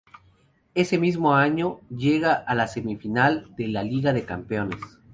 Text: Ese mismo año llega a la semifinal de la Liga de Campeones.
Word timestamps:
Ese 0.73 0.97
mismo 0.97 1.35
año 1.35 1.79
llega 1.95 2.33
a 2.33 2.55
la 2.55 2.67
semifinal 2.67 3.53
de 3.55 3.67
la 3.67 3.83
Liga 3.83 4.13
de 4.13 4.25
Campeones. 4.25 4.79